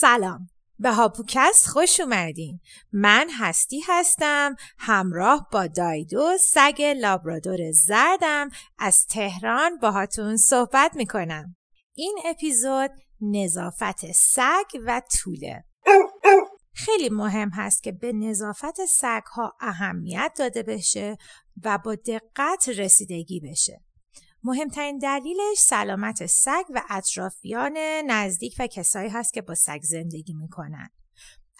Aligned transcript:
سلام. 0.00 0.48
به 0.78 0.92
هاپوکست 0.92 1.66
خوش 1.66 2.00
اومدین. 2.00 2.60
من 2.92 3.28
هستی 3.38 3.82
هستم 3.88 4.56
همراه 4.78 5.48
با 5.52 5.66
دایدو 5.66 6.38
سگ 6.38 6.82
لابرادور 6.82 7.58
زردم 7.72 8.48
از 8.78 9.06
تهران 9.06 9.78
باهاتون 9.78 10.36
صحبت 10.36 10.96
می‌کنم. 10.96 11.56
این 11.94 12.18
اپیزود 12.24 12.90
نظافت 13.20 14.12
سگ 14.12 14.80
و 14.86 15.02
طوله. 15.18 15.64
خیلی 16.74 17.08
مهم 17.08 17.50
هست 17.50 17.82
که 17.82 17.92
به 17.92 18.12
نظافت 18.12 18.84
سگ 18.84 19.22
ها 19.32 19.56
اهمیت 19.60 20.32
داده 20.38 20.62
بشه 20.62 21.18
و 21.64 21.78
با 21.78 21.94
دقت 21.94 22.68
رسیدگی 22.68 23.40
بشه. 23.40 23.80
مهمترین 24.44 24.98
دلیلش 24.98 25.58
سلامت 25.58 26.26
سگ 26.26 26.64
و 26.70 26.82
اطرافیان 26.90 27.76
نزدیک 28.06 28.56
و 28.58 28.66
کسایی 28.66 29.08
هست 29.08 29.32
که 29.32 29.42
با 29.42 29.54
سگ 29.54 29.80
زندگی 29.82 30.34
می‌کنن. 30.34 30.90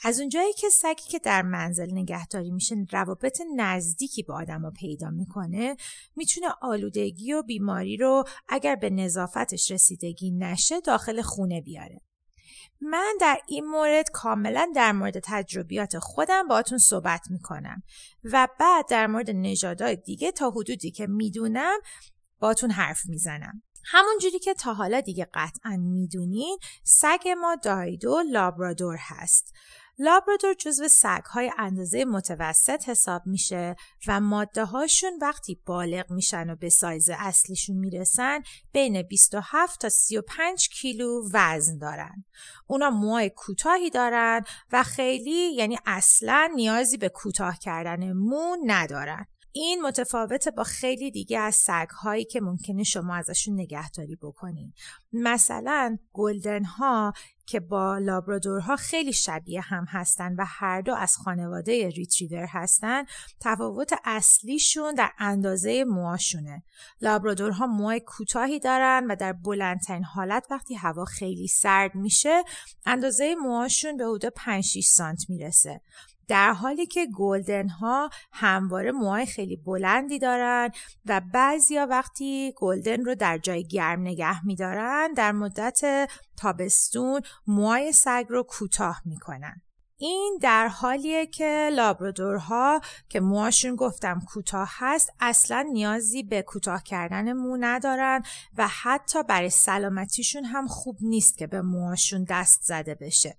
از 0.05 0.21
اونجایی 0.21 0.53
که 0.53 0.69
سگی 0.69 1.03
که 1.11 1.19
در 1.19 1.43
منزل 1.43 1.89
نگهداری 1.93 2.51
میشه 2.51 2.77
روابط 2.91 3.41
نزدیکی 3.57 4.23
با 4.23 4.35
آدم 4.35 4.63
رو 4.63 4.71
پیدا 4.71 5.11
می‌کنه 5.11 5.77
می‌تونه 6.17 6.47
آلودگی 6.63 7.33
و 7.33 7.43
بیماری 7.43 7.97
رو 7.97 8.25
اگر 8.49 8.77
به 8.77 8.91
نظافتش 8.91 9.71
رسیدگی 9.71 10.31
نشه 10.31 10.81
داخل 10.81 11.23
خونه 11.23 11.61
بیاره. 11.61 12.01
من 12.81 13.15
در 13.21 13.39
این 13.49 13.65
مورد 13.65 14.11
کاملا 14.11 14.73
در 14.75 14.93
مورد 14.93 15.19
تجربیات 15.25 15.99
خودم 15.99 16.49
باتون 16.49 16.79
صحبت 16.79 17.21
می‌کنم 17.31 17.83
و 18.25 18.49
بعد 18.61 18.89
در 18.89 19.07
مورد 19.07 19.31
نژادهای 19.31 19.97
دیگه 19.97 20.33
تا 20.33 20.51
حدودی 20.51 20.91
که 20.91 21.07
می‌دونم 21.07 21.79
باتون 22.41 22.71
حرف 22.71 23.07
می‌زنم 23.07 23.63
همون 23.85 24.19
جوری 24.23 24.39
که 24.39 24.55
تا 24.55 24.75
حالا 24.75 25.01
دیگه 25.01 25.29
قطعا 25.35 25.77
می‌دونین 25.77 26.59
سگ 26.85 27.29
ما 27.41 27.57
دایدو 27.63 28.23
لابرادور 28.31 28.97
هست 29.01 29.53
لابرادور 30.03 30.55
جزو 30.55 30.89
سگ 30.89 31.23
های 31.31 31.53
اندازه 31.59 32.05
متوسط 32.05 32.89
حساب 32.89 33.23
میشه 33.27 33.77
و 34.07 34.21
ماده 34.21 34.65
هاشون 34.65 35.19
وقتی 35.23 35.63
بالغ 35.67 36.11
میشن 36.11 36.51
و 36.51 36.57
به 36.57 36.69
سایز 36.69 37.11
اصلیشون 37.13 37.77
می‌رسن 37.77 38.43
بین 38.73 39.03
27 39.03 39.81
تا 39.81 39.89
35 39.89 40.69
کیلو 40.69 41.29
وزن 41.33 41.79
دارن. 41.79 42.25
اونا 42.67 42.91
موهای 42.91 43.31
کوتاهی 43.37 43.91
دارن 43.91 44.45
و 44.73 44.83
خیلی 44.83 45.55
یعنی 45.55 45.79
اصلا 45.87 46.51
نیازی 46.55 46.97
به 46.97 47.09
کوتاه 47.09 47.59
کردن 47.59 48.13
مو 48.13 48.57
ندارن. 48.67 49.27
این 49.53 49.83
متفاوته 49.83 50.51
با 50.51 50.65
خیلی 50.65 51.11
دیگه 51.11 51.39
از 51.39 51.55
سگ 51.55 51.89
هایی 52.03 52.25
که 52.25 52.41
ممکنه 52.41 52.83
شما 52.83 53.15
ازشون 53.15 53.55
نگهداری 53.55 54.17
بکنین. 54.17 54.73
مثلا 55.13 55.99
گلدن 56.13 56.65
ها 56.65 57.13
که 57.47 57.61
با 57.61 57.99
لابرادورها 57.99 58.77
خیلی 58.77 59.13
شبیه 59.13 59.61
هم 59.61 59.85
هستن 59.89 60.35
و 60.35 60.45
هر 60.47 60.81
دو 60.81 60.95
از 60.95 61.17
خانواده 61.17 61.89
ریتریور 61.89 62.47
هستن 62.49 63.05
تفاوت 63.41 63.95
اصلیشون 64.05 64.95
در 64.95 65.11
اندازه 65.19 65.85
موهاشونه. 65.85 66.63
لابرادورها 67.01 67.67
موهای 67.67 68.01
کوتاهی 68.01 68.61
دارن 68.61 69.07
و 69.09 69.17
در 69.17 69.33
بلندترین 69.33 70.05
حالت 70.05 70.47
وقتی 70.51 70.75
هوا 70.75 71.05
خیلی 71.05 71.49
سرد 71.49 71.95
میشه 71.95 72.45
اندازه 72.87 73.35
موهاشون 73.35 73.97
به 73.97 74.05
حدود 74.05 74.33
5 74.37 74.65
6 74.65 74.87
سانت 74.87 75.31
می‌رسه. 75.31 75.81
در 76.31 76.53
حالی 76.53 76.87
که 76.87 77.07
گلدن 77.07 77.69
ها 77.69 78.11
همواره 78.33 78.93
موهای 78.93 79.27
خیلی 79.27 79.57
بلندی 79.57 80.19
دارن 80.19 80.71
و 81.07 81.21
بعضیا 81.35 81.87
وقتی 81.87 82.53
گلدن 82.57 83.05
رو 83.05 83.15
در 83.15 83.39
جای 83.39 83.65
گرم 83.65 84.01
نگه 84.01 84.47
میدارن 84.47 85.00
در 85.09 85.33
مدت 85.33 86.09
تابستون 86.37 87.21
موهای 87.47 87.93
سگ 87.93 88.27
رو 88.29 88.43
کوتاه 88.43 89.03
می‌کنن. 89.05 89.63
این 90.03 90.39
در 90.43 90.69
حالیه 90.69 91.27
که 91.27 91.71
لابرادورها 91.73 92.81
که 93.09 93.21
موهاشون 93.21 93.77
گفتم 93.77 94.21
کوتاه 94.29 94.71
هست 94.73 95.13
اصلا 95.21 95.69
نیازی 95.73 96.23
به 96.23 96.43
کوتاه 96.43 96.83
کردن 96.83 97.33
مو 97.33 97.57
ندارن 97.61 98.23
و 98.59 98.69
حتی 98.69 99.23
برای 99.23 99.51
سلامتیشون 99.51 100.45
هم 100.45 100.67
خوب 100.69 100.97
نیست 101.01 101.39
که 101.39 101.47
به 101.47 101.63
موهاشون 101.63 102.25
دست 102.25 102.61
زده 102.63 102.95
بشه. 102.95 103.37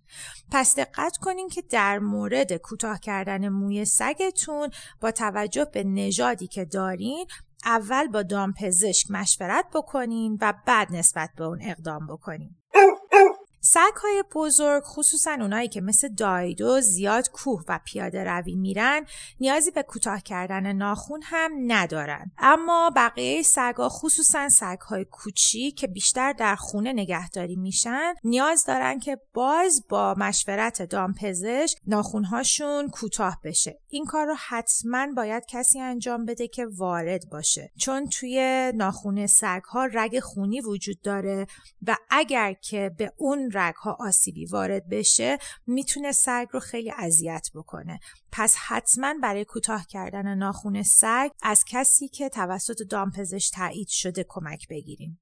پس 0.52 0.76
دقت 0.80 1.18
کنین 1.18 1.50
که 1.50 1.62
در 1.62 2.00
مورد 2.00 2.58
کوتاه 2.58 3.00
کردن 3.00 3.50
موی 3.50 3.86
سگتون 3.86 4.70
با 5.02 5.12
توجه 5.12 5.66
به 5.66 5.84
نژادی 5.84 6.48
که 6.48 6.66
دارین 6.66 7.26
اول 7.66 8.08
با 8.08 8.24
دامپزشک 8.24 9.12
مشورت 9.12 9.66
بکنین 9.74 10.38
و 10.42 10.54
بعد 10.66 10.92
نسبت 10.92 11.30
به 11.38 11.44
اون 11.44 11.60
اقدام 11.62 12.08
بکنین. 12.08 12.61
سگ 13.74 13.96
های 14.02 14.24
بزرگ 14.36 14.84
خصوصا 14.84 15.32
اونایی 15.32 15.68
که 15.68 15.82
مثل 15.82 16.08
دایدو 16.08 16.82
زیاد 16.82 17.30
کوه 17.32 17.64
و 17.68 17.80
پیاده 17.86 18.24
روی 18.24 18.56
میرن 18.56 19.06
نیازی 19.40 19.72
به 19.72 19.84
کوتاه 19.84 20.22
کردن 20.22 20.74
ناخون 20.74 21.22
هم 21.24 21.52
ندارن. 21.68 22.32
اما 22.38 22.92
بقیه 22.96 23.42
سگا 23.42 23.90
خصوصا 23.90 24.50
سگ 24.50 24.80
های 24.80 25.06
کوچی 25.06 25.72
که 25.72 25.88
بیشتر 25.88 26.34
در 26.34 26.56
خونه 26.56 26.94
نگهداری 26.94 27.56
میشن 27.56 28.14
نیاز 28.24 28.66
دارن 28.66 29.00
که 29.00 29.18
باز 29.34 29.86
با 29.90 30.16
مشورت 30.18 30.82
دامپزشک 30.82 31.78
ناخونهاشون 31.88 32.90
کوتاه 32.90 33.40
بشه. 33.44 33.80
این 33.88 34.06
کار 34.06 34.28
رو 34.28 34.36
حتما 34.48 35.08
باید 35.16 35.44
کسی 35.46 35.80
انجام 35.80 36.26
بده 36.26 36.48
که 36.48 36.66
وارد 36.66 37.30
باشه. 37.30 37.72
چون 37.78 38.10
توی 38.10 38.72
ناخون 38.76 39.28
سگ 39.28 39.62
ها 39.64 39.86
رگ 39.86 40.20
خونی 40.20 40.62
وجود 40.62 41.02
داره 41.02 41.48
و 41.88 41.98
اگر 42.10 42.54
که 42.54 42.92
به 42.98 43.14
اون 43.18 43.52
رگ 43.62 43.76
ها 43.76 43.98
آسیبی 44.00 44.46
وارد 44.46 44.90
بشه 44.90 45.38
می‌تونه 45.68 46.12
سگ 46.12 46.46
رو 46.52 46.60
خیلی 46.60 46.92
اذیت 46.98 47.48
بکنه. 47.56 48.00
پس 48.32 48.56
حتما 48.68 49.14
برای 49.24 49.46
کوتاه 49.46 49.86
کردن 49.90 50.38
ناخون 50.38 50.84
سگ 50.84 51.30
از 51.42 51.64
کسی 51.68 52.08
که 52.08 52.30
توسط 52.30 52.82
دامپزش 52.90 53.50
تایید 53.50 53.88
شده 53.88 54.26
کمک 54.30 54.68
بگیریم. 54.70 55.20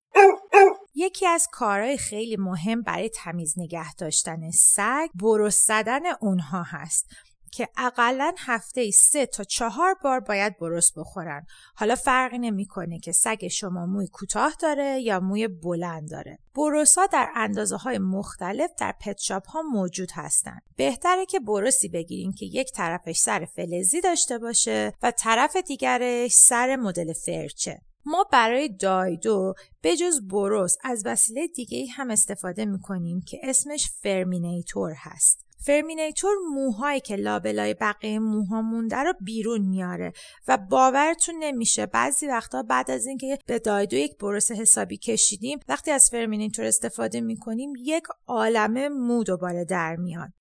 یکی 0.95 1.27
از 1.27 1.47
کارهای 1.51 1.97
خیلی 1.97 2.37
مهم 2.37 2.81
برای 2.81 3.09
تمیز 3.09 3.53
نگه 3.57 3.93
داشتن 3.93 4.51
سگ 4.51 5.09
برس 5.15 5.65
زدن 5.67 6.01
اونها 6.21 6.63
هست. 6.63 7.05
که 7.49 7.69
اقلا 7.77 8.33
هفته 8.37 8.91
سه 8.91 9.25
تا 9.25 9.43
چهار 9.43 9.95
بار 10.03 10.19
باید 10.19 10.59
برس 10.59 10.91
بخورن. 10.97 11.45
حالا 11.75 11.95
فرقی 11.95 12.37
نمی‌کنه 12.37 12.99
که 12.99 13.11
سگ 13.11 13.47
شما 13.47 13.85
موی 13.85 14.07
کوتاه 14.07 14.55
داره 14.61 14.99
یا 14.99 15.19
موی 15.19 15.47
بلند 15.47 16.11
داره. 16.11 16.39
برس 16.55 16.97
ها 16.97 17.05
در 17.05 17.29
اندازه 17.35 17.77
های 17.77 17.97
مختلف 17.97 18.71
در 18.79 18.95
pet 19.01 19.21
shop 19.21 19.47
ها 19.47 19.61
موجود 19.61 20.09
هستند 20.13 20.61
بهتره 20.75 21.25
که 21.25 21.39
برسی 21.39 21.89
بگیرین 21.89 22.33
که 22.33 22.45
یک 22.45 22.71
طرفش 22.71 23.17
سر 23.17 23.45
فلزی 23.45 24.01
داشته 24.01 24.37
باشه 24.37 24.93
و 25.03 25.11
طرف 25.11 25.55
دیگرش 25.55 26.31
سر 26.31 26.75
مدل 26.75 27.13
فرچه. 27.13 27.81
ما 28.05 28.25
برای 28.31 28.69
دایدو 28.69 29.53
به 29.81 29.97
جز 29.97 30.27
برس 30.27 30.75
از 30.83 31.01
وسیله 31.05 31.47
دیگه 31.47 31.85
هم 31.91 32.11
استفاده 32.11 32.65
می‌کنیم 32.65 33.21
که 33.21 33.39
اسمش 33.43 33.89
FURminator 34.01 34.93
هست. 34.97 35.45
FURminator 35.61 36.35
موهایی 36.53 36.99
که 36.99 37.15
لابلای 37.15 37.73
بقیه 37.73 38.19
موها 38.19 38.61
مونده 38.61 38.97
رو 38.97 39.13
بیرون 39.21 39.61
میاره 39.61 40.13
و 40.47 40.57
باورتون 40.57 41.35
نمیشه. 41.39 41.85
بعضی 41.85 42.27
وقتا 42.27 42.63
بعد 42.63 42.91
از 42.91 43.05
اینکه 43.05 43.37
به 43.45 43.59
دایدو 43.59 43.97
یک 43.97 44.17
برس 44.17 44.51
حسابی 44.51 44.97
کشیدیم 44.97 45.59
وقتی 45.67 45.91
از 45.91 46.09
فرمینیتور 46.09 46.65
استفاده 46.65 47.21
می‌کنیم 47.21 47.73
یک 47.79 48.03
عالمه 48.27 48.89
مو 48.89 49.23
دوباره 49.23 49.65
در 49.65 49.95
میاد. 49.95 50.38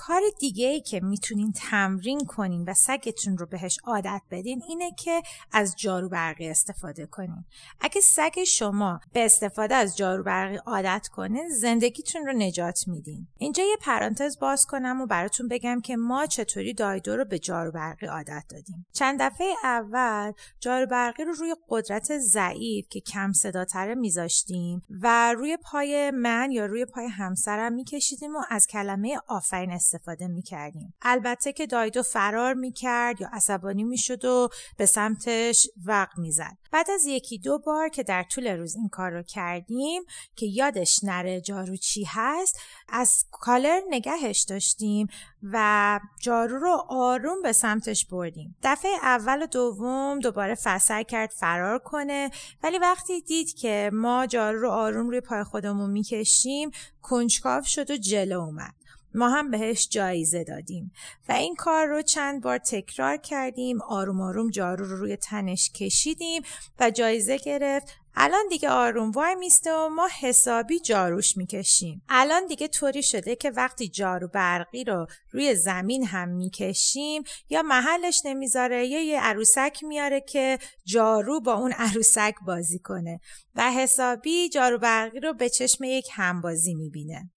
کار 0.00 0.22
دیگه 0.38 0.66
ای 0.66 0.80
که 0.80 1.00
می‌تونین 1.00 1.52
تمرین 1.52 2.24
کنین 2.26 2.64
و 2.64 2.74
سگتون 2.74 3.38
رو 3.38 3.46
بهش 3.46 3.78
عادت 3.84 4.22
بدین 4.30 4.62
اینه 4.68 4.90
که 4.98 5.22
از 5.52 5.74
جارو 5.76 6.08
برقی 6.08 6.48
استفاده 6.48 7.06
کنین. 7.06 7.44
اگه 7.80 8.00
سگ 8.00 8.44
شما 8.44 9.00
به 9.12 9.24
استفاده 9.24 9.74
از 9.74 9.96
جارو 9.96 10.22
برقی 10.22 10.56
عادت 10.56 11.08
کنه 11.12 11.48
زندگیتون 11.48 12.26
رو 12.26 12.32
نجات 12.32 12.88
میدین. 12.88 13.28
اینجا 13.38 13.62
یه 13.62 13.76
پرانتز 13.80 14.38
باز 14.38 14.66
کنم 14.66 15.00
و 15.00 15.06
براتون 15.06 15.48
بگم 15.48 15.80
که 15.80 15.96
ما 15.96 16.26
چطوری 16.26 16.74
دایدو 16.74 17.16
رو 17.16 17.24
به 17.24 17.38
جارو 17.38 17.72
برقی 17.72 18.06
عادت 18.06 18.44
دادیم. 18.48 18.86
چند 18.92 19.22
دفعه 19.22 19.54
اول 19.64 20.32
جارو 20.60 20.86
برقی 20.86 21.24
رو 21.24 21.32
روی 21.32 21.54
قدرت 21.68 22.18
ضعیف 22.18 22.88
که 22.88 23.00
کم 23.00 23.32
صداتره 23.32 23.94
میذاشتیم 23.94 24.82
و 25.02 25.32
روی 25.32 25.56
پای 25.56 26.10
من 26.10 26.50
یا 26.50 26.66
روی 26.66 26.84
پای 26.84 27.06
همسرم 27.06 27.72
میکشیدیم 27.72 28.36
و 28.36 28.42
از 28.50 28.66
کلمه 28.66 29.18
آفرین 29.28 29.72
استفاده 29.94 30.26
می‌کردیم. 30.26 30.94
البته 31.02 31.52
که 31.52 31.66
دایدو 31.66 32.02
فرار 32.02 32.54
می‌کرد 32.54 33.20
یا 33.20 33.28
عصبانی 33.32 33.84
می‌شد 33.84 34.24
و 34.24 34.48
به 34.76 34.86
سمتش 34.86 35.68
وق 35.86 36.08
می‌زد. 36.18 36.56
بعد 36.72 36.90
از 36.90 37.06
یکی 37.06 37.38
دو 37.38 37.58
بار 37.58 37.88
که 37.88 38.02
در 38.02 38.22
طول 38.22 38.46
روز 38.46 38.76
این 38.76 38.88
کار 38.88 39.10
رو 39.10 39.22
کردیم 39.22 40.02
که 40.36 40.46
یادش 40.46 41.04
نره 41.04 41.40
جارو 41.40 41.76
چی 41.76 42.04
هست 42.08 42.60
از 42.88 43.24
کالر 43.30 43.80
نگهش 43.90 44.40
داشتیم 44.40 45.06
و 45.42 46.00
جارو 46.20 46.58
رو 46.58 46.84
آروم 46.88 47.42
به 47.42 47.52
سمتش 47.52 48.06
بردیم. 48.06 48.56
دفعه 48.62 48.90
اول 49.02 49.42
و 49.42 49.46
دوم 49.46 50.18
دوباره 50.18 50.54
فسر 50.54 51.02
کرد 51.02 51.30
فرار 51.30 51.78
کنه 51.78 52.30
ولی 52.62 52.78
وقتی 52.78 53.20
دید 53.20 53.54
که 53.54 53.90
ما 53.92 54.26
جارو 54.26 54.60
رو 54.60 54.70
آروم 54.70 55.08
روی 55.10 55.20
پای 55.20 55.44
خودمون 55.44 55.90
می‌کشیم 55.90 56.70
کنجکاو 57.02 57.62
شد 57.62 57.90
و 57.90 57.96
جلو 57.96 58.40
اومد. 58.40 58.74
ما 59.14 59.28
هم 59.28 59.50
بهش 59.50 59.88
جایزه 59.88 60.44
دادیم 60.44 60.92
و 61.28 61.32
این 61.32 61.54
کار 61.54 61.86
رو 61.86 62.02
چند 62.02 62.42
بار 62.42 62.58
تکرار 62.58 63.16
کردیم 63.16 63.82
آروم 63.82 64.20
آروم 64.20 64.50
جارو 64.50 64.84
رو 64.84 64.96
روی 64.96 65.16
تنش 65.16 65.70
کشیدیم 65.70 66.42
و 66.80 66.90
جایزه 66.90 67.38
گرفت. 67.38 67.88
الان 68.14 68.48
دیگه 68.50 68.70
آروم 68.70 69.10
وای 69.10 69.34
میسته 69.34 69.72
و 69.72 69.88
ما 69.88 70.08
حسابی 70.20 70.80
جاروش 70.80 71.36
می‌کشیم. 71.36 72.02
الان 72.08 72.46
دیگه 72.46 72.68
طوری 72.68 73.02
شده 73.02 73.36
که 73.36 73.50
وقتی 73.50 73.88
جارو 73.88 74.28
برقی 74.28 74.84
رو 74.84 75.06
روی 75.30 75.54
زمین 75.54 76.06
هم 76.06 76.28
می‌کشیم 76.28 77.22
یا 77.48 77.62
محلش 77.62 78.22
نمی‌ذاره 78.24 78.86
یا 78.86 79.02
یه 79.02 79.20
عروسک 79.20 79.78
میاره 79.82 80.20
که 80.20 80.58
جارو 80.84 81.40
با 81.40 81.54
اون 81.54 81.72
عروسک 81.72 82.34
بازی 82.46 82.78
کنه 82.78 83.20
و 83.54 83.70
حسابی 83.70 84.48
جارو 84.48 84.78
برقی 84.78 85.20
رو 85.20 85.32
به 85.32 85.48
چشم 85.48 85.84
یک 85.84 86.08
همبازی 86.12 86.74
می‌بینه. 86.74 87.30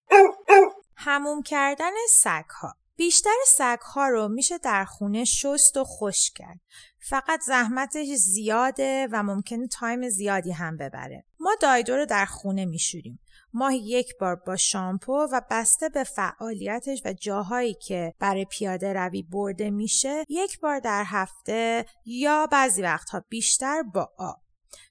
هموم 0.98 1.42
کردن 1.42 1.92
سگ 2.10 2.50
ها 2.62 2.76
بیشتر 2.96 3.36
سگ 3.48 3.80
ها 3.80 4.08
رو 4.08 4.28
میشه 4.28 4.58
در 4.58 4.86
خونه 4.86 5.26
شست 5.26 5.78
و 5.78 5.84
خوش 5.84 6.32
کرد. 6.32 6.60
فقط 7.00 7.42
زحمتش 7.42 8.08
زیاده 8.08 9.08
و 9.12 9.24
ممکنه 9.24 9.68
تایم 9.68 10.10
زیادی 10.10 10.52
هم 10.52 10.78
ببره. 10.78 11.26
ما 11.40 11.56
دایدو 11.62 11.96
رو 11.96 12.06
در 12.06 12.26
خونه 12.26 12.66
میشوریم. 12.66 13.20
ماهی 13.54 13.78
یک 13.78 14.18
بار 14.20 14.36
با 14.36 14.56
شامپو 14.56 15.28
و 15.32 15.42
بسته 15.50 15.90
به 15.90 16.04
فعالیتش 16.04 17.02
و 17.06 17.14
جاهایی 17.14 17.74
که 17.74 18.14
برای 18.20 18.46
پیاده 18.46 18.94
روی 18.94 19.24
برده 19.24 19.70
میشه 19.70 20.26
یک 20.30 20.60
بار 20.60 20.80
در 20.80 21.04
هفته 21.08 21.86
یا 22.06 22.48
بعضی 22.52 22.82
وقتها 22.82 23.26
بیشتر 23.30 23.84
با 23.84 24.12
آب. 24.18 24.44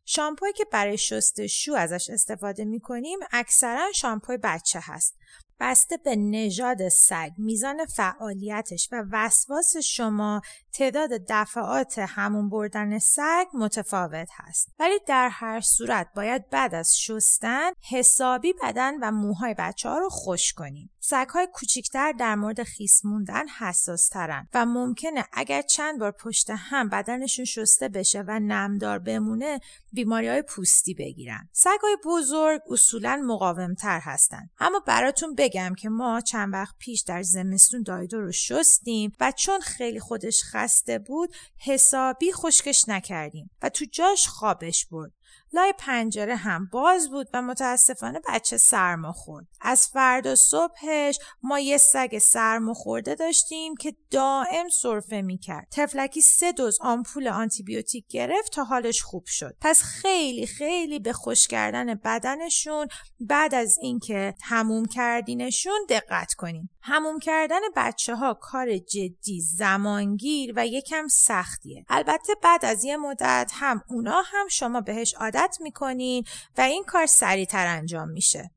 شامپویی 0.04 0.52
که 0.52 0.64
برای 0.64 0.98
شستشو 0.98 1.74
ازش 1.74 2.10
استفاده 2.10 2.64
می‌کنیم 2.64 3.18
اکثرا 3.32 3.92
شامپوی 3.92 4.36
بچه 4.36 4.80
هست 4.82 5.18
بسته 5.64 5.96
به 5.96 6.16
نژاد 6.16 6.88
سگ 6.88 7.30
میزان 7.38 7.84
فعالیتش 7.84 8.88
و 8.92 9.04
وسواس 9.12 9.76
شما 9.76 10.40
تعداد 10.72 11.10
دفعات 11.28 11.98
همون 11.98 12.50
بردن 12.50 12.98
سگ 12.98 13.46
متفاوت 13.54 14.28
هست. 14.32 14.68
ولی 14.78 14.98
در 15.06 15.28
هر 15.28 15.60
صورت 15.60 16.08
باید 16.16 16.50
بعد 16.50 16.74
از 16.74 16.98
شستن 16.98 17.70
حسابی 17.90 18.54
بدن 18.62 18.94
و 19.02 19.10
موهای 19.10 19.54
بچه 19.58 19.88
ها 19.88 19.98
رو 19.98 20.08
خوش 20.08 20.52
کنیم. 20.52 20.90
سگ 21.00 21.26
های 21.28 21.48
کوچیکتر 21.52 22.12
در 22.12 22.34
مورد 22.34 22.62
خیس 22.62 23.04
موندن 23.04 23.48
حساس 23.48 24.08
ترن 24.08 24.48
و 24.54 24.66
ممکنه 24.66 25.24
اگر 25.32 25.62
چند 25.62 26.00
بار 26.00 26.10
پشت 26.10 26.50
هم 26.50 26.88
بدنشون 26.88 27.44
شسته 27.44 27.88
بشه 27.88 28.24
و 28.26 28.40
نمدار 28.40 28.98
بمونه 28.98 29.60
بیماری 29.92 30.28
های 30.28 30.42
پوستی 30.42 30.94
بگیرن. 30.94 31.48
سگ 31.52 31.78
های 31.82 31.96
بزرگ 32.04 32.60
اصولا 32.70 33.22
مقاومتر 33.26 34.00
هستن. 34.00 34.50
اما 34.58 34.80
براتون 34.86 35.34
بگم 35.34 35.51
که 35.78 35.88
ما 35.88 36.20
چند 36.20 36.52
وقت 36.52 36.74
پیش 36.78 37.00
در 37.00 37.22
زمستون 37.22 37.82
دایدو 37.82 38.20
رو 38.20 38.32
شستیم 38.32 39.12
و 39.20 39.32
چون 39.36 39.60
خیلی 39.60 40.00
خودش 40.00 40.42
خسته 40.44 40.98
بود 40.98 41.34
حسابی 41.58 42.32
خشکش 42.32 42.88
نکردیم 42.88 43.50
و 43.62 43.68
تو 43.68 43.84
جاش 43.92 44.28
خوابش 44.28 44.86
برد. 44.86 45.12
لای 45.52 45.74
پنجره 45.78 46.36
هم 46.36 46.68
باز 46.72 47.10
بود 47.10 47.28
و 47.34 47.42
متاسفانه 47.42 48.20
بچه 48.28 48.56
سرما 48.56 49.12
خورد. 49.12 49.46
از 49.60 49.86
فردا 49.86 50.34
صبحش 50.34 51.18
ما 51.42 51.58
یه 51.58 51.76
سگ 51.76 52.18
سرما 52.18 52.74
خورده 52.74 53.14
داشتیم 53.14 53.74
که 53.74 53.94
دائم 54.10 54.68
سرفه 54.68 55.22
می‌کرد. 55.22 55.66
تفلکی 55.70 56.20
سه 56.20 56.52
دوز 56.52 56.78
آمپول 56.80 57.28
آنتیبیوتیک 57.28 58.06
گرفت 58.08 58.52
تا 58.52 58.64
حالش 58.64 59.02
خوب 59.02 59.24
شد. 59.26 59.56
پس 59.60 59.82
خیلی 59.82 60.46
خیلی 60.46 60.98
به 60.98 61.12
خوش 61.12 61.48
کردن 61.48 61.94
بدنشون 61.94 62.88
بعد 63.20 63.54
از 63.54 63.78
اینکه 63.82 64.34
هموم 64.42 64.86
کردینشون 64.86 65.86
دقت 65.88 66.34
کنیم. 66.34 66.70
هموم 66.82 67.18
کردن 67.18 67.60
بچه 67.76 68.14
ها 68.14 68.34
کار 68.34 68.78
جدی 68.78 69.40
زمانگیر 69.40 70.52
و 70.56 70.66
یکم 70.66 71.08
سختیه. 71.08 71.84
البته 71.88 72.34
بعد 72.42 72.64
از 72.64 72.84
یه 72.84 72.96
مدت 72.96 73.50
هم 73.54 73.82
اونا 73.88 74.22
هم 74.26 74.48
شما 74.48 74.80
بهش 74.80 75.14
عادت 75.14 75.56
می‌کنین 75.60 76.24
و 76.58 76.60
این 76.60 76.84
کار 76.84 77.06
سریعتر 77.06 77.66
انجام 77.66 78.08
میشه. 78.08 78.50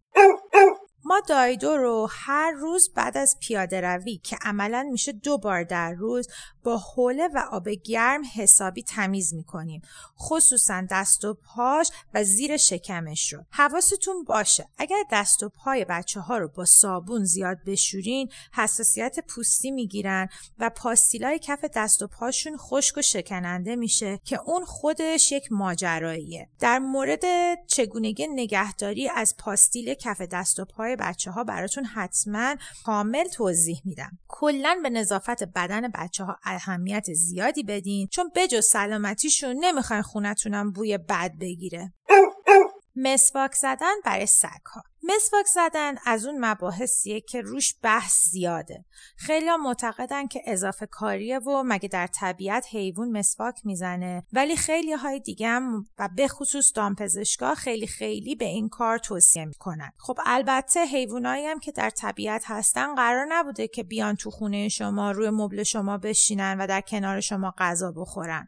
ما 1.07 1.19
دایدو 1.27 1.77
رو 1.77 2.10
هر 2.12 2.51
روز 2.51 2.94
بعد 2.94 3.18
از 3.18 3.38
پیاده 3.42 3.81
روی 3.81 4.18
که 4.18 4.38
عملا 4.42 4.83
میشه 4.92 5.12
دو 5.12 5.38
بار 5.38 5.63
در 5.63 5.92
روز 5.92 6.27
با 6.65 6.77
حوله 6.77 7.27
و 7.27 7.45
آب 7.51 7.69
گرم 7.69 8.21
حسابی 8.35 8.83
تمیز 8.83 9.33
می‌کنیم. 9.33 9.81
خصوصا 10.19 10.83
دست 10.91 11.25
و 11.25 11.33
پاش 11.33 11.91
و 12.13 12.23
زیر 12.23 12.57
شکمش 12.57 13.33
رو. 13.33 13.44
حواستون 13.51 14.23
باشه. 14.23 14.67
اگر 14.77 15.03
دست 15.12 15.44
و 15.44 15.50
پای 15.50 15.85
بچه 15.85 16.19
ها 16.19 16.38
رو 16.38 16.47
با 16.47 16.65
صابون 16.65 17.23
زیاد 17.23 17.57
بشورین 17.65 18.29
حساسیت 18.53 19.19
پوستی 19.27 19.71
می‌گیرن 19.71 20.29
و 20.59 20.69
پاستیلای 20.69 21.39
کف 21.39 21.65
دست 21.75 22.01
و 22.01 22.07
پاشون 22.07 22.57
خشک 22.57 22.97
و 22.97 23.01
شکننده 23.01 23.75
میشه 23.75 24.19
که 24.23 24.39
اون 24.45 24.65
خودش 24.65 25.31
یک 25.31 25.51
ماجراییه. 25.51 26.50
در 26.59 26.79
مورد 26.79 27.23
چگونگی 27.67 28.27
نگهداری 28.27 29.09
از 29.09 29.35
پاستیل 29.38 29.94
کف 29.94 30.21
دست 30.21 30.59
و 30.59 30.65
پای 30.65 30.95
بچه 30.95 31.31
ها 31.31 31.44
براتون 31.44 31.85
حتما 31.85 32.56
کامل 32.85 33.27
توضیح 33.27 33.81
میدم. 33.85 34.19
کلا 34.37 34.79
به 34.83 34.89
نظافت 34.89 35.43
بدن 35.43 35.87
بچه 35.87 36.23
ها 36.23 36.37
اهمیت 36.43 37.13
زیادی 37.13 37.63
بدین 37.63 38.07
چون 38.07 38.31
بجز 38.35 38.65
سلامتیشون 38.65 39.55
نمی‌خواین 39.59 40.01
خونتونم 40.01 40.71
بوی 40.71 40.97
بد 40.97 41.31
بگیره. 41.41 41.93
مسواک 42.95 43.55
زدن 43.55 43.93
برای 44.05 44.25
سگ 44.25 44.65
ها 44.73 44.83
مسواک 45.07 45.45
زدن 45.45 45.95
از 46.05 46.25
اون 46.25 46.45
مباحثیه 46.45 47.21
که 47.21 47.41
روش 47.41 47.75
بحث 47.81 48.25
زیاده. 48.31 48.85
خیلی 49.17 49.55
معتقدن 49.55 50.27
که 50.27 50.41
اضافه 50.45 50.85
کاریه 50.85 51.39
و 51.39 51.63
مگه 51.65 51.87
در 51.87 52.07
طبیعت 52.07 52.65
حیوان 52.71 53.11
مسواک 53.11 53.55
می‌زنه. 53.63 54.23
ولی 54.33 54.55
خیلی 54.55 54.93
های 54.93 55.19
دیگه 55.19 55.47
هم 55.47 55.85
و 55.99 56.09
به 56.15 56.27
خصوص 56.27 56.71
دامپزشکا 56.75 57.55
خیلی 57.55 57.87
خیلی 57.87 58.35
به 58.35 58.45
این 58.45 58.69
کار 58.69 58.97
توصیه 58.97 59.45
می‌کنن. 59.45 59.91
خب 59.97 60.19
البته 60.25 60.85
حیوانایی 60.85 61.45
هم 61.45 61.59
که 61.59 61.71
در 61.71 61.89
طبیعت 61.89 62.43
هستن 62.45 62.95
قرار 62.95 63.25
نبوده 63.29 63.67
که 63.67 63.83
بیان 63.83 64.15
تو 64.15 64.31
خونه 64.31 64.69
شما 64.69 65.11
روی 65.11 65.29
مبل 65.29 65.63
شما 65.63 65.97
بشینن 65.97 66.57
و 66.59 66.67
در 66.67 66.81
کنار 66.81 67.19
شما 67.19 67.53
غذا 67.57 67.91
بخورن. 67.91 68.47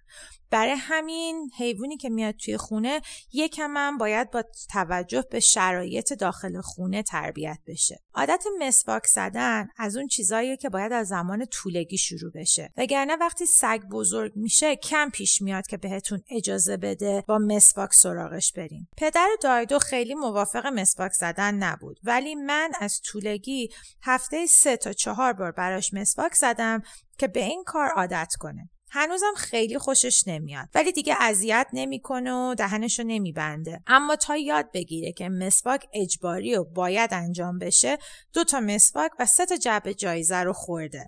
برای 0.49 0.75
همین 0.77 1.51
حیوانی 1.57 1.97
که 1.97 2.09
میاد 2.09 2.35
توی 2.35 2.57
خونه 2.57 3.01
یکم 3.33 3.77
هم 3.77 3.97
باید 3.97 4.31
با 4.31 4.43
توجه 4.71 5.25
به 5.31 5.39
شرایط 5.39 6.13
داخل 6.13 6.46
خونه 6.61 7.03
تربیت 7.03 7.59
بشه. 7.67 7.99
عادت 8.13 8.43
مسواک 8.59 9.05
زدن 9.05 9.67
از 9.77 9.97
اون 9.97 10.07
چیزاییه 10.07 10.57
که 10.57 10.69
باید 10.69 10.93
از 10.93 11.07
زمان 11.07 11.45
طولگی 11.45 11.97
شروع 11.97 12.31
بشه. 12.35 12.73
وگرنه 12.77 13.15
وقتی 13.15 13.45
سگ 13.45 13.81
بزرگ 13.91 14.31
میشه 14.35 14.75
کم 14.75 15.09
پیش 15.09 15.41
میاد 15.41 15.67
که 15.67 15.77
بهتون 15.77 16.23
اجازه 16.29 16.77
بده 16.77 17.23
با 17.27 17.37
مسواک 17.37 17.93
سراغش 17.93 18.51
برین. 18.51 18.87
پدر 18.97 19.29
دایدو 19.41 19.79
خیلی 19.79 20.15
موافق 20.15 20.65
مسواک 20.65 21.11
زدن 21.11 21.55
نبود. 21.55 21.99
ولی 22.03 22.35
من 22.35 22.71
از 22.79 23.01
طولگی 23.01 23.69
هفته 24.01 24.45
سه 24.45 24.77
تا 24.77 24.93
چهار 24.93 25.33
بار 25.33 25.51
براش 25.51 25.93
مسواک 25.93 26.33
زدم 26.33 26.81
که 27.17 27.27
به 27.27 27.43
این 27.43 27.63
کار 27.63 27.89
عادت 27.89 28.33
کنه. 28.39 28.69
هنوزم 28.89 29.33
خیلی 29.37 29.77
خوشش 29.77 30.27
نمیاد. 30.27 30.67
ولی 30.75 30.91
دیگه 30.91 31.15
اذیت 31.19 31.67
نمی‌کنه 31.73 32.33
و 32.33 32.55
دهنشو 32.55 33.03
نمیبنده. 33.03 33.81
اما 33.87 34.15
تا 34.15 34.37
یاد 34.37 34.71
بگیره 34.73 35.11
که 35.11 35.29
مسواک 35.29 35.87
اجباری 35.93 36.55
و 36.55 36.63
باید 36.63 37.13
انجام 37.13 37.59
بشه 37.59 37.97
دو 38.33 38.43
تا 38.43 38.59
مسواک 38.59 39.11
و 39.19 39.25
سه 39.25 39.45
تا 39.45 39.55
جعبه 39.55 39.93
جایزه 39.93 40.37
رو 40.37 40.53
خورده. 40.53 41.05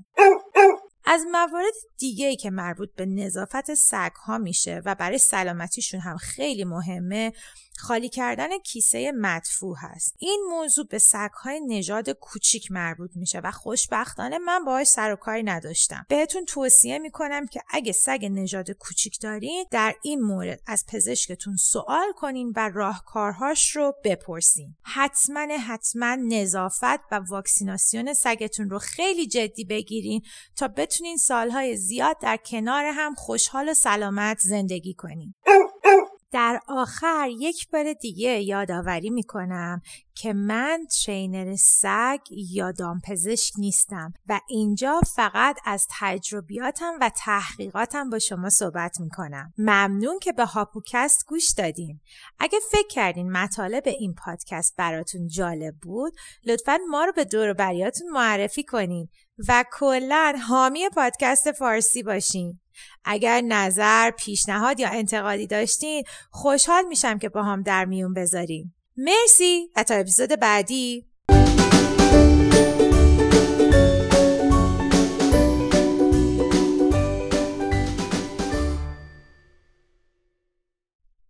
از 1.06 1.26
موارد 1.32 1.74
دیگه 1.98 2.28
ای 2.28 2.36
که 2.36 2.50
مربوط 2.50 2.90
به 2.96 3.06
نظافت 3.06 3.74
سگ 3.74 4.12
ها 4.26 4.38
میشه 4.38 4.82
و 4.86 4.96
برای 4.96 5.18
سلامتیشون 5.18 6.00
هم 6.00 6.18
خیلی 6.18 6.64
مهمه 6.64 7.34
خالی 7.80 8.10
کردن 8.10 8.58
کیسه 8.58 9.12
مدفوع 9.12 9.76
هست. 9.80 10.16
این 10.18 10.46
موضوع 10.50 10.88
به 10.88 11.00
سگهای 11.00 11.62
نژاد 11.68 12.10
کوچیک 12.10 12.72
مربوط 12.72 13.12
میشه 13.16 13.40
و 13.40 13.52
خوشبختانه 13.52 14.38
من 14.38 14.66
باهاش 14.66 14.88
سر 14.88 15.14
و 15.14 15.16
کاری 15.16 15.44
نداشتم. 15.44 16.06
بهتون 16.10 16.46
توصیه 16.46 17.00
می‌کنم 17.00 17.46
که 17.46 17.62
اگه 17.70 17.92
سگ 17.92 18.26
نژاد 18.32 18.72
کوچیک 18.72 19.20
دارین 19.22 19.66
در 19.72 19.96
این 20.02 20.22
مورد 20.22 20.62
از 20.68 20.86
پزشکتون 20.88 21.56
سوال 21.56 22.12
کنین 22.16 22.54
و 22.56 22.70
راهکارهاش 22.74 23.76
رو 23.76 23.94
بپرسین. 24.04 24.76
حتما 24.84 25.58
حتما 25.68 26.16
نظافت 26.16 27.00
و 27.12 27.22
واکسیناسیون 27.30 28.14
سگتون 28.14 28.70
رو 28.70 28.80
خیلی 28.80 29.28
جدی 29.28 29.66
بگیرین 29.66 30.22
تا 30.56 30.68
بتونین 30.68 31.18
سالهای 31.18 31.78
زیاد 31.78 32.18
در 32.22 32.38
کنار 32.38 32.86
هم 32.86 33.16
خوشحال 33.16 33.70
و 33.70 33.74
سلامت 33.74 34.40
زندگی 34.40 34.94
کنین. 34.94 35.34
در 36.32 36.60
آخر 36.68 37.30
یک 37.40 37.70
بار 37.70 37.94
دیگه 37.94 38.42
یادآوری 38.42 39.10
می‌کنم 39.10 39.82
که 40.16 40.34
من 40.34 40.86
ترینر 41.06 41.56
سگ 41.56 42.20
یا 42.32 42.72
دامپزشک 42.72 43.54
نیستم 43.58 44.14
و 44.28 44.40
اینجا 44.50 45.02
فقط 45.16 45.60
از 45.66 45.88
تجربیاتم 46.00 46.94
و 47.02 47.12
تحقیقاتم 47.18 48.10
با 48.10 48.20
شما 48.20 48.50
صحبت 48.50 49.00
می‌کنم. 49.00 49.54
ممنون 49.58 50.20
که 50.20 50.32
به 50.32 50.46
هاپوکست 50.46 51.26
گوش 51.28 51.54
دادین. 51.58 52.00
اگه 52.40 52.60
فکر 52.72 52.88
کردین 52.88 53.32
مطالب 53.32 53.84
این 53.86 54.16
پادکست 54.26 54.76
براتون 54.78 55.28
جالب 55.28 55.76
بود 55.82 56.14
لطفا 56.46 56.78
ما 56.90 57.06
رو 57.06 57.12
به 57.12 57.26
دور 57.26 57.54
بریاتون 57.54 58.10
معرفی 58.10 58.64
کنین 58.64 59.08
و 59.48 59.66
کلا 59.72 60.36
حامی 60.48 60.90
پادکست 60.90 61.52
فارسی 61.52 62.04
باشین. 62.04 62.60
اگر 63.06 63.42
نظر، 63.42 64.12
پیشنهاد 64.12 64.80
یا 64.80 64.90
انتقادی 64.90 65.48
داشتین 65.48 66.04
خوشحال 66.32 66.86
میشم 66.86 67.18
که 67.18 67.30
با 67.30 67.44
هم 67.44 67.64
در 67.64 67.86
میون 67.86 68.14
بذارین. 68.14 68.74
مرسی 68.98 69.70
و 69.76 69.84
تا 69.84 69.96
اپیزود 69.96 70.30
بعدی 70.30 71.09